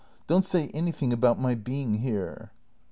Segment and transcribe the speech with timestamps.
[0.25, 2.49] ]Don't say anything about my being here.